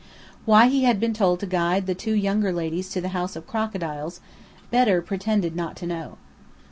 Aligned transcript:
Why 0.45 0.65
he 0.65 0.83
had 0.85 0.99
been 0.99 1.13
told 1.13 1.39
to 1.41 1.45
guide 1.45 1.85
the 1.85 1.93
two 1.93 2.13
younger 2.15 2.51
ladies 2.51 2.89
to 2.89 3.01
the 3.01 3.09
House 3.09 3.35
of 3.35 3.45
the 3.45 3.51
Crocodile, 3.51 4.13
Bedr 4.71 4.99
pretended 5.01 5.55
not 5.55 5.75
to 5.75 5.85
know. 5.85 6.17